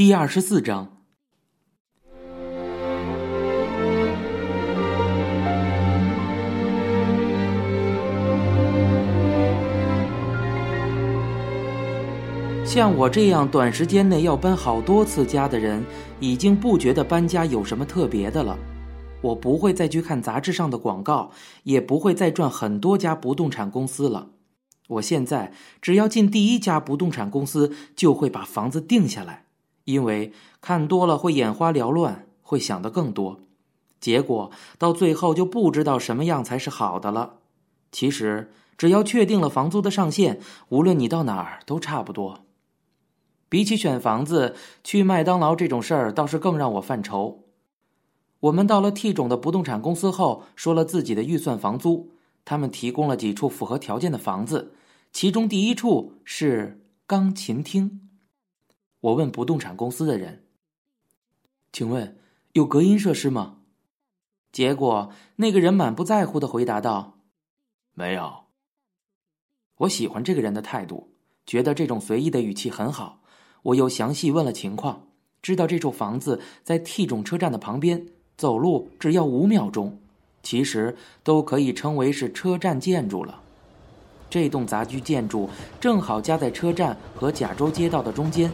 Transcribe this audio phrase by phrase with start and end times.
[0.00, 0.88] 第二十四章。
[12.64, 15.84] 像我这样短时间内要搬好多次家的人，
[16.18, 18.58] 已经不觉得搬家有什么特别的了。
[19.20, 21.30] 我不会再去看杂志上的广告，
[21.64, 24.30] 也不会再转很多家不动产公司了。
[24.88, 29.44] 我现在只要进第一家不动产公司，就会把房子定下来，
[29.84, 33.40] 因为看多了会眼花缭乱，会想的更多，
[34.00, 37.36] 结果到最后就不知道什么样才是好的了。
[37.92, 42.44] 其实只要确定了房租的上限，无论你到哪儿都差不多。
[43.48, 44.54] 比起选房子，
[44.84, 47.44] 去麦当劳这种事儿倒是更让我犯愁。
[48.38, 52.12] 我们到了 T 种的不动产公司后，说了自己的预算房租，
[52.44, 54.72] 他们提供了几处符合条件的房子，
[55.12, 58.09] 其中第一处是钢琴厅。
[59.00, 60.44] 我问不动产公司的人
[61.72, 62.18] ：“请问
[62.52, 63.58] 有隔音设施吗？”
[64.52, 67.18] 结果那个人满不在乎的回答道
[67.94, 68.44] ：“没有。”
[69.78, 71.14] 我喜欢这个人的态度，
[71.46, 73.22] 觉得这种随意的语气很好。
[73.62, 75.08] 我又详细问了情况，
[75.40, 78.06] 知道这处房子在 T 种车站的旁边，
[78.36, 79.98] 走路只要五秒钟，
[80.42, 83.42] 其实都可以称为是车站建筑了。
[84.28, 85.48] 这栋杂居建筑
[85.80, 88.52] 正好夹在车站和甲州街道的中间，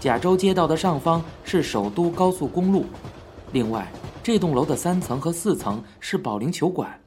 [0.00, 2.86] 甲州街道的上方是首都高速公路。
[3.52, 3.90] 另外，
[4.22, 7.00] 这栋楼的三层和四层是保龄球馆，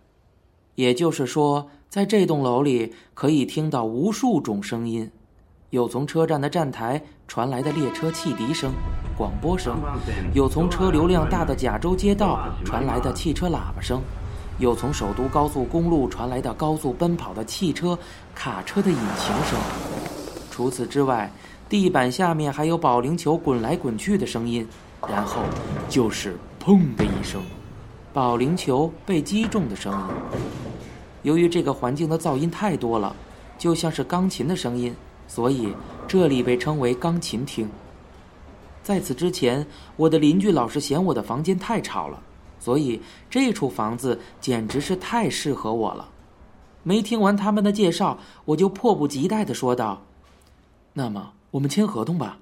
[0.76, 5.10] 也就是说，在这栋楼里可以听到无数种声音。
[5.70, 8.74] 有从车站的站台传来的列车汽笛声、
[9.18, 9.78] 广播声，
[10.34, 14.02] 有从车流量大的甲州街道传来的汽车喇叭声，
[14.60, 17.98] 有从首都高速公路传来的高速奔跑的汽车、
[18.36, 19.58] 卡车的引擎声。
[20.50, 21.32] 除此之外，
[21.72, 24.68] 地板下面还有保龄球滚来滚去的声音，
[25.08, 25.42] 然后
[25.88, 27.42] 就是“砰”的一声，
[28.12, 30.00] 保龄球被击中的声音。
[31.22, 33.16] 由于这个环境的噪音太多了，
[33.58, 34.94] 就像是钢琴的声音。
[35.30, 35.74] 所以，
[36.10, 37.70] 这里被称为钢琴厅。
[38.84, 39.66] 在此之前，
[39.96, 42.22] 我的邻居老是嫌我的房间太吵了，
[42.60, 46.10] 所以这处房子简直是太适合我了。
[46.84, 50.02] 没听完他们的介绍，我就迫不及待的说道
[50.92, 52.40] ：“那么，我们签合同吧。”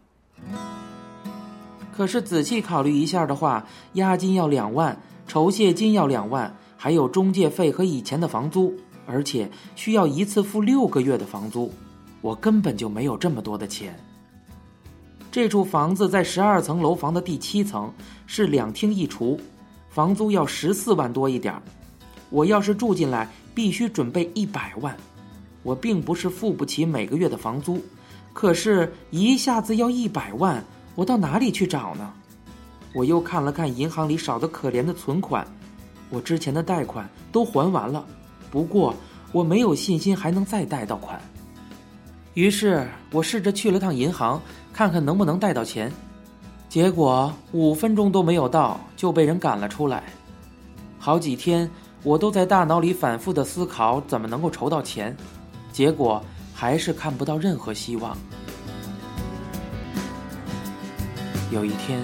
[1.92, 4.98] 可是仔细考虑一下的话，押金要两万，
[5.28, 8.74] 酬谢金要两万，还有中介费和以前的房租，
[9.06, 11.70] 而且需要一次付六个月的房租。
[12.22, 13.94] 我根本就没有这么多的钱。
[15.30, 17.94] 这处房子在十二层楼房的第七层，
[18.26, 19.40] 是两厅一厨，
[19.90, 21.54] 房租要十四万多一点
[22.30, 24.96] 我要是住进来，必须准备一百万。
[25.64, 27.82] 我并不是付不起每个月的房租，
[28.34, 30.64] 可是一下子要一百万，
[30.96, 32.14] 我到哪里去找呢？
[32.94, 35.46] 我又看了看银行里少得可怜的存款，
[36.10, 38.06] 我之前的贷款都还完了，
[38.50, 38.96] 不过
[39.32, 41.22] 我没有信心还能再贷到款。
[42.34, 44.42] 于是我试着去了趟银行，
[44.72, 45.92] 看看能不能贷到钱，
[46.70, 50.04] 结果五分钟都没有到就被人赶了出来。
[50.98, 51.70] 好几天
[52.04, 55.16] 我都在大脑里反复的思考怎么能够筹到钱，
[55.72, 56.24] 结果
[56.60, 58.18] 还是看不到任何希望。
[61.54, 62.04] 有一天，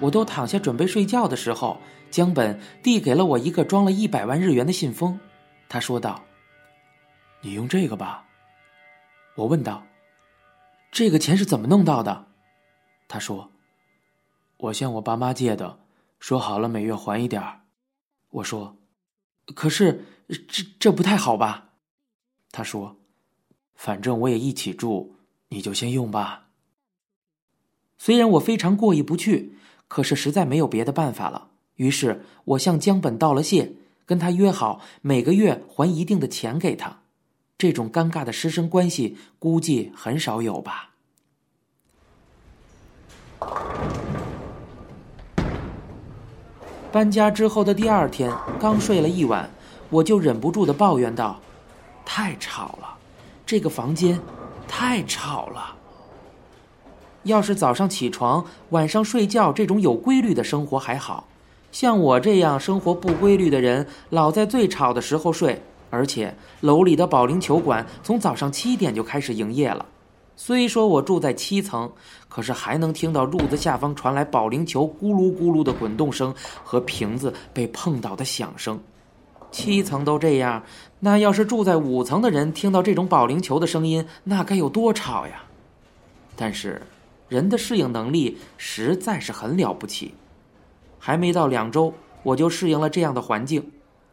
[0.00, 1.80] 我都躺下准备睡觉的时候，
[2.10, 5.20] 江本递给了我一个装了一百万日元的信封，
[5.68, 6.20] 他说道
[7.42, 8.24] ：“你用这个吧。”
[9.38, 9.84] 我问道
[10.90, 12.26] ：“这个钱是怎么弄到的？”
[13.06, 13.52] 他说
[14.58, 15.78] ：“我向我爸妈借的，
[16.18, 17.60] 说好了每月还一点儿。”
[18.30, 18.76] 我说
[19.54, 20.04] ：“可是
[20.48, 21.68] 这这不太好吧？”
[22.50, 22.96] 他说
[23.84, 25.16] ：“反正我也一起住，
[25.48, 26.44] 你就先用吧。”
[27.98, 29.56] 虽然我非常过意不去，
[29.88, 31.48] 可是实在没有别的办法了。
[31.74, 33.72] 于是我向江本道了谢，
[34.06, 37.00] 跟他约好每个月还一定的钱给他。
[37.58, 40.90] 这种尴尬的师生关系，估计很少有吧。
[46.92, 49.50] 搬家之后的第二天，刚睡了一晚，
[49.90, 51.40] 我就忍不住的抱怨道
[52.06, 52.98] ：“太吵了，
[53.44, 54.20] 这个房间
[54.66, 55.76] 太吵了。
[57.24, 61.28] 要是早上起床、晚上睡觉这种有规律的生活还好，
[61.70, 69.84] 像我这样生活不规律的人，老在最吵的时候睡。”而且楼里的保龄球馆从早上七点就开始营业了。
[70.36, 71.92] 虽说我住在七层，
[72.30, 76.34] 可是还能听到褥子下方传来保龄球咕噜咕噜的滚动声
[76.64, 78.80] 和瓶子被碰倒的响声。
[79.52, 80.64] 七层都这样，
[81.00, 85.44] 那要是住在五层的人听到这种保龄球的声音，那该有多吵呀！
[86.34, 86.82] 但是，
[87.28, 90.14] 人的适应能力实在是很了不起。
[90.98, 93.70] 还没到两周，我就适应了这样的环境：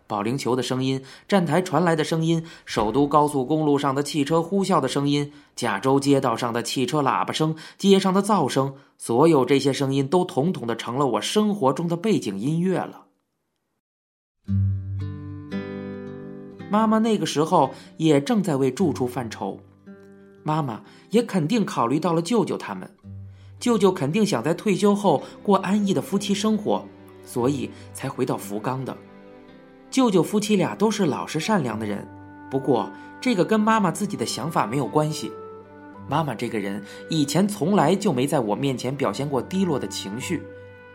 [0.08, 13.06] 保龄球的声音、站台传来的声音、首都高速公路上的汽车呼啸的声音、加州街道上的汽车喇叭声、街上的噪声，所有这些声音都统统的成了我生活中的背景音乐了。
[16.70, 19.60] 妈妈那个时候也正在为住处犯愁，
[20.44, 22.90] 妈妈也肯定考虑到了舅舅他们。
[23.60, 26.86] 舅舅肯定想在退休后过安逸的夫妻生活，
[27.26, 28.96] 所以才回到福冈的。
[29.90, 32.08] 舅舅夫妻俩都是老实善良的人，
[32.50, 32.90] 不过
[33.20, 35.32] 这个跟妈妈自己的想法没有关系。
[36.08, 40.42] 妈妈这个人以前从来就没在我面前表现过低落的情绪，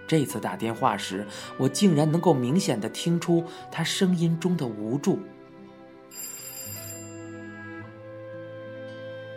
[0.06, 1.26] 这次打电话时，
[1.58, 5.18] 我竟然能够明显的听出她声音中的无助。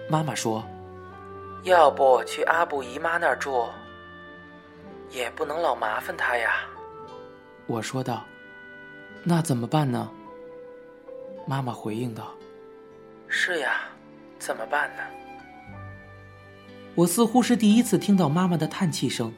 [0.10, 0.64] 妈妈说。
[1.64, 3.66] 要不去阿布姨妈那儿住，
[5.10, 6.62] 也不能老麻烦她呀。
[7.66, 8.24] 我说道
[9.24, 10.10] ：“那怎么办呢？”
[11.46, 12.32] 妈妈回应道
[13.28, 13.82] ：“是呀，
[14.40, 15.04] 怎么办呢？”
[16.96, 19.34] 我似乎是第一次听到妈妈的叹气声。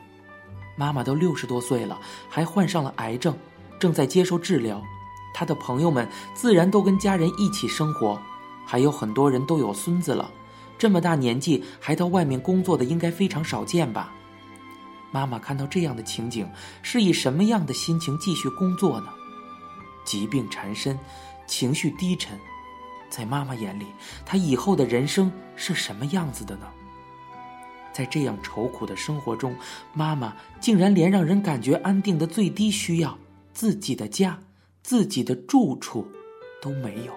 [0.75, 1.99] 妈妈都六十多岁了，
[2.29, 3.35] 还患上了癌症，
[3.79, 4.81] 正在接受治疗。
[5.33, 8.21] 她的朋友们自然都跟家人一起生活，
[8.67, 10.29] 还有很多人都有孙子了。
[10.79, 14.11] 这么大年纪还到外面工作的，应该非常少见吧？
[15.11, 16.49] 妈妈看到这样的情景，
[16.81, 19.09] 是以什么样的心情继续工作呢？
[20.05, 20.97] 疾病缠身，
[21.45, 22.39] 情绪低沉，
[23.09, 23.87] 在妈妈眼里，
[24.25, 26.67] 她以后的人生是什么样子的呢？
[27.91, 29.53] 在这样愁苦的生活中，
[29.93, 33.17] 妈妈竟然连让人感觉安定的最低需要——
[33.51, 34.39] 自己的家、
[34.81, 36.07] 自己的住处，
[36.61, 37.13] 都没有。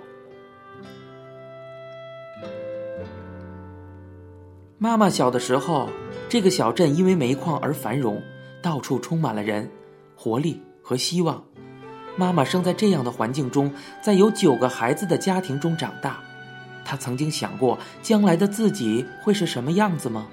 [4.82, 5.88] 妈妈小的时候，
[6.28, 8.20] 这个小镇因为煤矿而繁荣，
[8.60, 9.70] 到处充满了人、
[10.16, 11.40] 活力和希望。
[12.16, 16.18] 妈妈生在这样的环境中，在有九个孩子的家庭中长大。
[16.84, 20.26] 她曾经想过将来的自己会是什么样子吗？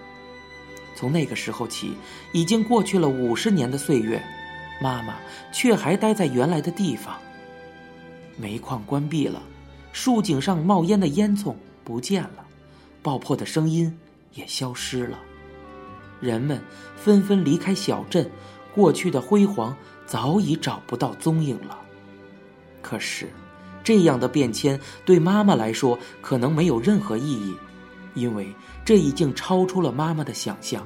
[0.95, 1.93] 从那个时候起，
[2.33, 4.19] 已经过去了五十年的岁月，
[4.81, 5.13] 妈妈
[5.51, 7.15] 却还待在原来的地方。
[8.35, 9.43] 煤矿关闭了，
[9.93, 11.53] 树井上冒烟的烟囱
[11.83, 12.43] 不见了，
[13.03, 13.95] 爆破的声音。
[14.33, 15.19] 也消失了，
[16.19, 16.61] 人们
[16.95, 18.29] 纷纷离开小镇，
[18.73, 21.79] 过去的辉煌早已找不到踪影了。
[22.81, 23.27] 可是，
[23.83, 27.55] 这样的变迁对妈妈来说可能没有任何意义，
[28.13, 28.53] 因为
[28.85, 30.85] 这已经超出了妈妈的想象。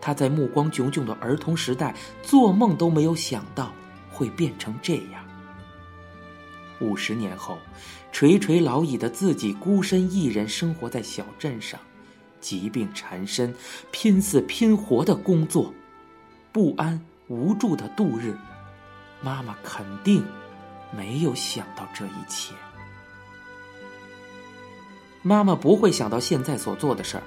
[0.00, 3.72] 她在目光炯炯的儿童时代，做梦都没有想到
[4.10, 5.24] 会变成这样。
[6.80, 7.58] 五十年后，
[8.12, 11.80] 垂垂老矣的自己孤身一人生活在小镇上。
[12.40, 13.54] 疾病缠身，
[13.90, 15.72] 拼死拼活的工作，
[16.52, 18.36] 不安无助的度日。
[19.20, 20.24] 妈妈肯定
[20.90, 22.54] 没有想到这一切。
[25.22, 27.22] 妈妈不会想到现在所做的事儿，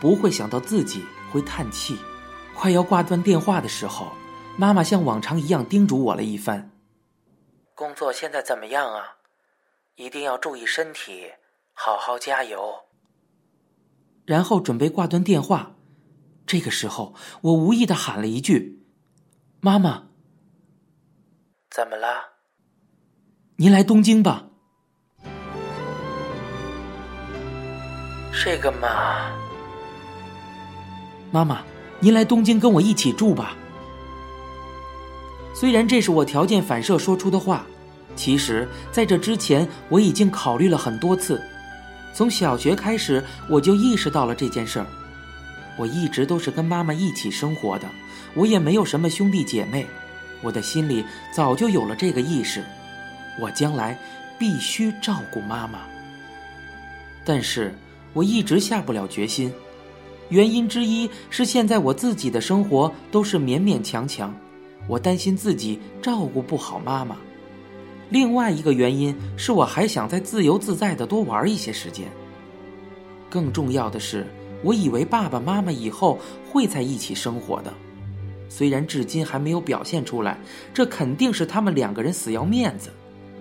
[0.00, 1.96] 不会想到自己会叹气。
[2.54, 4.12] 快要挂断电话的时候，
[4.56, 6.70] 妈妈像往常一样叮嘱我了一番
[7.74, 9.16] ：“工作现在怎么样啊？
[9.96, 11.30] 一定要注意身体，
[11.72, 12.74] 好好加油。”
[14.24, 15.76] 然后准备挂断电话，
[16.46, 18.82] 这个时候我无意的喊了一句
[19.60, 20.04] ：“妈妈，
[21.70, 22.08] 怎么了？
[23.56, 24.46] 您来东京吧。”
[28.44, 29.32] 这个嘛，
[31.30, 31.62] 妈妈，
[32.00, 33.56] 您来东京跟我一起住吧。
[35.54, 37.64] 虽然这是我条件反射说出的话，
[38.16, 41.42] 其实在这之前我已经考虑了很多次。
[42.14, 44.86] 从小学开始，我就意识到了这件事儿。
[45.76, 47.88] 我一直都是跟妈妈一起生活的，
[48.34, 49.84] 我也没有什么兄弟姐妹。
[50.40, 51.04] 我的心里
[51.34, 52.62] 早就有了这个意识，
[53.40, 53.98] 我将来
[54.38, 55.80] 必须照顾妈妈。
[57.24, 57.74] 但是
[58.12, 59.52] 我一直下不了决心，
[60.28, 64.32] 原因之一是现在我自己的生活都是勉勉强强，
[64.86, 67.16] 我担心自己照顾不好妈妈。
[68.10, 72.06] 另外一个原因是我还想再自由自在的多玩一些时间。
[73.30, 74.26] 更重要的是，
[74.62, 76.18] 我以为爸爸妈妈以后
[76.50, 77.72] 会在一起生活的，
[78.48, 80.38] 虽然至今还没有表现出来，
[80.72, 82.90] 这肯定是他们两个人死要面子。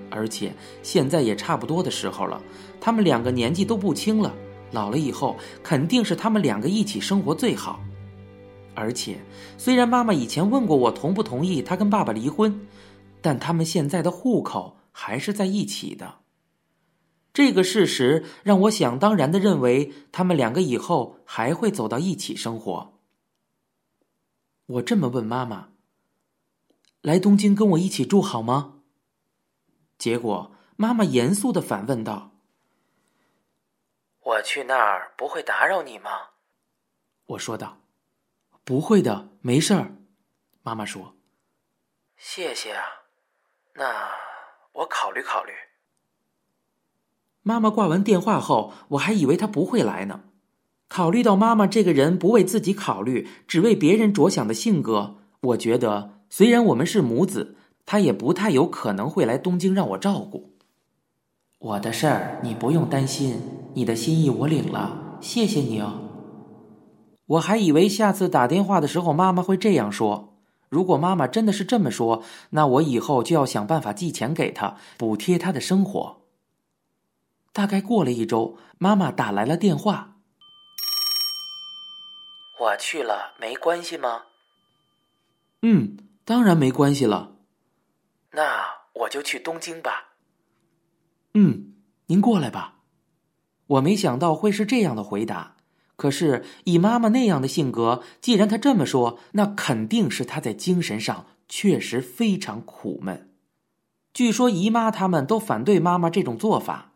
[0.10, 2.42] 而且现在也差不多的时候了，
[2.80, 4.34] 他们两个年纪都不轻了，
[4.72, 7.80] 老了以后肯定是他们两个一起生活最好。
[8.76, 9.18] 而且，
[9.58, 12.60] 虽然妈妈以前问过我同不同意他跟爸爸离婚。
[13.24, 16.20] 但他们现在的户口还是在一起的，
[17.34, 23.00] 这个事实让我想当然的认为他们两个以后还会走到一起生活。
[24.66, 25.70] 我这么问妈妈
[27.02, 28.82] ：“来东京跟我一起住好吗？”
[29.98, 32.32] 结果妈妈严肃的反问道
[34.22, 36.12] ：“我去那儿不会打扰你吗？”
[37.28, 37.80] 我说道
[38.66, 39.96] ：“不会的，没事儿。”
[40.62, 41.16] 妈妈说
[42.16, 43.03] ：“谢谢啊，
[43.76, 43.86] 那
[44.74, 45.52] 我考虑考虑。”
[47.44, 50.22] 妈妈挂完电话后，我还以为她不会来呢。
[50.88, 60.52] 考虑到妈妈这个人不为自己考虑，只为别人着想的性格，我觉得虽然我们是母子，她也不太有可能会来东京让我照顾。
[61.60, 63.42] 我的事儿你不用担心，
[63.74, 66.00] 你的心意我领了，谢谢你哦。
[67.26, 70.33] 我还以为下次打电话的时候妈妈会这样说。
[70.74, 76.24] 如果妈妈真的是这么说，那我以后就要想办法寄钱给她，补贴她的生活。
[77.52, 80.16] 大概过了一周，妈妈打来了电话。
[82.60, 84.24] 我去了，没关系吗？
[85.62, 87.36] 嗯，当然没关系了。
[88.32, 90.16] 那我就去东京吧。
[91.36, 91.76] 嗯，
[92.08, 92.80] 您过来吧。
[93.68, 95.53] 我没想到会是这样的回答，
[95.96, 103.30] 可是以妈妈那样的性格，既然她这么说，那肯定是她在精神上确实非常苦闷。
[104.14, 106.92] 据说姨妈他们都反对妈妈这种做法。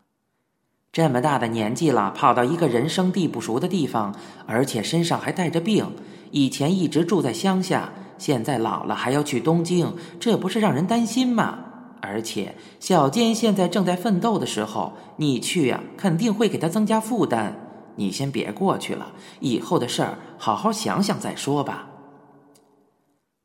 [0.90, 4.14] 这么大的年纪了，跑到一个人生地不熟的地方，
[4.46, 5.86] 而且身上还带着病。
[6.30, 11.58] 以前一直住在乡下，现在老了还要去东京，这不是让人担心吗？
[12.00, 17.67] 而且小坚现在正在奋斗的时候，你去呀，肯定会给他增加负担。
[17.98, 21.90] 你先别过去了，以后的事儿好好想想再说吧。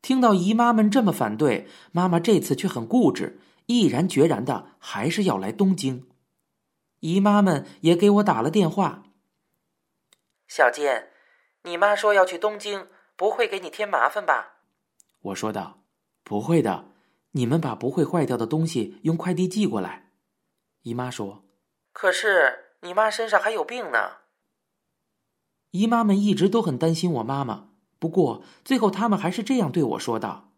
[0.01, 6.07] 听到姨妈们这么反对，妈妈这次却很固执，毅然决然的还是要来东京。
[6.99, 9.03] 姨妈们也给我打了电话。
[10.47, 11.09] 小健，
[11.63, 14.59] 你妈说要去东京，不会给你添麻烦吧？
[15.21, 15.79] 我说道
[16.23, 16.91] ：“不会的，
[17.31, 20.11] 你们把不会坏掉的东西用快递寄过来。”
[20.83, 21.43] 姨妈说
[21.91, 24.17] ：“可是你妈身上还有病呢。”
[25.75, 30.51] 姨妈们一直都很担心我妈妈，不过最后他们还是这样对我说道：“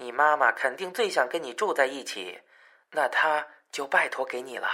[0.00, 2.38] 你妈妈肯定最想跟你住在一起，
[2.92, 4.66] 那她就拜托给你了。”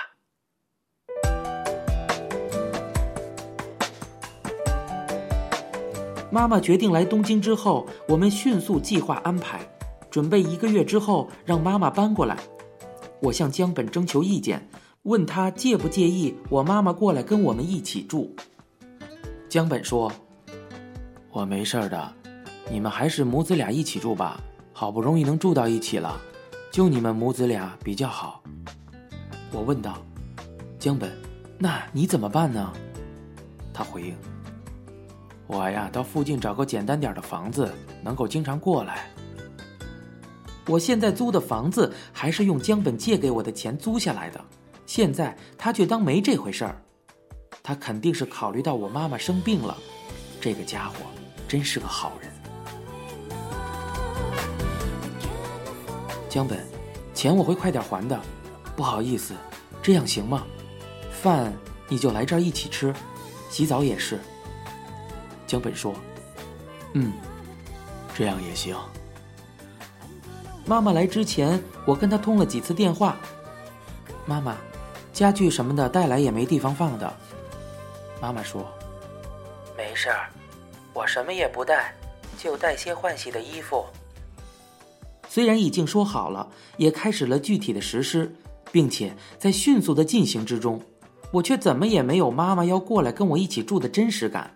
[6.31, 9.69] 妈妈决定来东京之后，我们迅速计划安排，
[10.13, 12.39] 准备一个月之后让妈妈搬过来。
[13.21, 14.69] 我向江本征求意见，
[15.03, 18.33] 问他介不介意我妈妈过来跟我们一起住。
[19.55, 20.11] 江本说
[21.31, 22.13] ：“我没事的，
[22.69, 24.41] 你们还是母子俩一起住吧。
[24.73, 26.21] 好不容易能住到一起了，
[26.73, 28.43] 就你们母子俩比较好。”
[29.55, 30.03] 我问道
[30.77, 31.17] ：“江本，
[31.57, 32.73] 那你怎么办呢？”
[33.73, 34.17] 他回应。
[35.47, 39.09] 我呀，到附近找个简单点的房子，能够经常过来。
[40.67, 44.45] 我现在租的房子还是用江本借给我的钱租下来的，
[44.85, 46.84] 现在他却当没这回事儿。
[47.67, 49.75] 他肯定是考虑到我妈妈生病了，
[50.39, 50.97] 这个家伙
[51.49, 52.31] 真是个好人。
[56.29, 56.63] 江本，
[57.15, 58.21] 钱我会快点还的，
[58.77, 59.33] 不好意思，
[59.83, 60.45] 这样行吗？
[61.11, 61.51] 饭
[61.89, 62.95] 你就来这儿一起吃，
[63.49, 64.21] 洗澡也是。
[65.47, 65.95] 江本说
[66.93, 67.15] ：“嗯，
[68.15, 68.77] 这样也行。”
[70.67, 73.17] 妈妈来之前，我跟她通了几次电话。
[74.27, 74.55] 妈妈，
[75.15, 77.11] 家具什么的带来也没地方放的。
[78.25, 78.67] 妈妈说
[79.77, 80.31] ：“没事儿，
[80.95, 81.95] 我什么也不带，
[82.39, 83.85] 就带些换洗的衣服。”
[85.29, 88.35] 虽然已经说好了，也开始了具体的实施，
[88.73, 90.81] 并且在迅速的进行之中，
[91.33, 94.51] 我却怎么也没有妈妈要过来跟我一起住的真实感。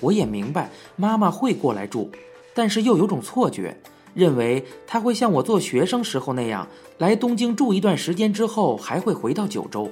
[0.00, 2.10] 我也明白妈妈会过来住，
[2.52, 3.80] 但是又有种错觉，
[4.12, 6.66] 认为她会像我做学生时候那样
[6.98, 9.88] 来东京住一段时间之后还会回到九州。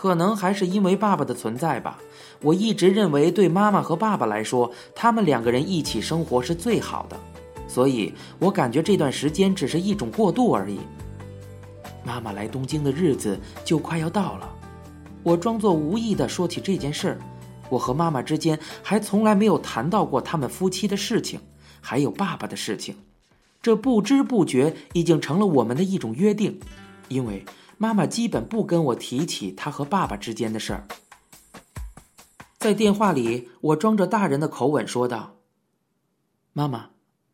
[0.00, 1.98] 可能还是因为爸爸的存在吧，
[2.40, 7.18] 我一直认为对妈妈和爸爸来说，他们两个人一起生活是最好的，
[7.66, 10.78] 所以我感觉这段时间只是一种过渡而已。
[12.04, 14.48] 妈妈来东京的日子就快要到了，
[15.24, 17.18] 我装作无意的说起这件事儿。
[17.68, 21.40] 我和妈妈之间还从来没有谈到过他们夫妻的事情，
[21.80, 22.94] 还有爸爸的事情，
[23.60, 26.60] 这不知不觉已经成了我们的一种约定，
[27.08, 27.44] 因为
[27.78, 30.86] 妈妈基本不跟我提起她和爸爸之间的事儿。
[32.58, 35.36] 在电话里，我装着大人的口吻说道
[36.52, 36.90] ：“妈妈，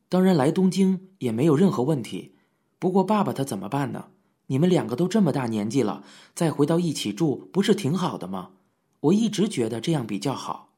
[0.08, 2.36] 当然来东京也没有任何问题，
[2.78, 4.10] 不过爸爸他怎么办呢？
[4.46, 8.50] 你们两个都这么大年纪了，再回到一起住，不是挺好的吗？”
[9.00, 10.70] 我一直觉得这样比较好。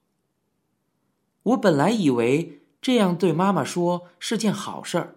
[1.44, 5.16] 我本来以为这样对妈妈说是件好事儿。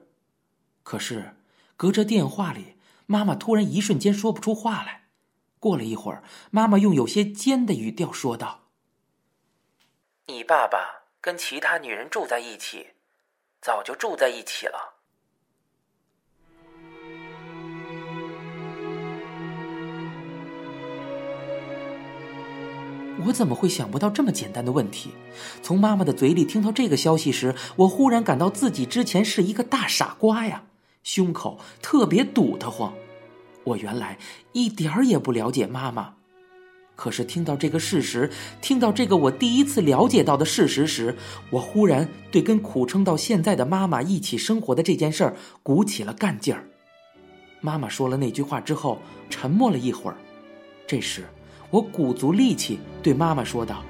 [0.84, 1.36] 可是，
[1.76, 2.76] 隔着电话里，
[3.12, 5.06] 妈妈突然一瞬间说不出话来。
[5.58, 8.66] 过了一会儿，妈妈用有些尖的语调说道
[10.30, 10.78] ：“你爸爸
[11.20, 12.90] 跟其他女人住在一起，
[13.60, 14.94] 早就住在一起了。”
[23.26, 25.16] 我怎么会想不到这么简单的问题？
[25.64, 30.66] 从妈妈的嘴里听到这个消息时，我忽然感到自己之前是一个大傻瓜呀，
[31.10, 32.94] 胸口特别堵得慌。
[33.64, 34.16] 我原来
[34.52, 36.14] 一点儿也不了解妈妈，
[36.96, 38.30] 可是听到这个事实，
[38.62, 41.16] 听到这个我第一次了解到的事实时，
[41.50, 46.64] 我忽然对跟苦撑到现在的妈妈一起生活的这件事儿鼓起了干劲儿。
[47.60, 49.00] 妈妈说了那句话之后，
[49.32, 50.18] 沉默了一会儿，
[50.86, 51.26] 这时。
[51.72, 53.84] 我鼓足力气对妈妈说道：“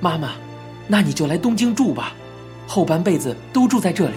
[0.00, 0.34] 妈妈，
[0.86, 2.14] 那你就来东京住吧，
[2.66, 4.16] 后半辈子都住在这里。”